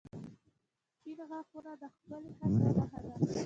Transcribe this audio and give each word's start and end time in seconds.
•سپین 0.95 1.19
غاښونه 1.29 1.71
د 1.81 1.83
ښکلي 1.93 2.31
خندا 2.37 2.67
نښه 2.91 2.97
ده. 3.03 3.11